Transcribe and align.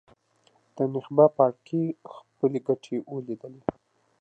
د 0.75 0.77
نخبه 0.93 1.25
پاړکي 1.35 1.83
خپلې 2.13 2.59
ګټې 2.67 2.95
ولیدلې. 3.13 3.61